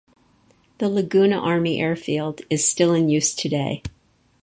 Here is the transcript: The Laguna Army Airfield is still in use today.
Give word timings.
The 0.79 0.89
Laguna 0.89 1.37
Army 1.37 1.79
Airfield 1.79 2.41
is 2.49 2.67
still 2.67 2.95
in 2.95 3.07
use 3.07 3.35
today. 3.35 3.83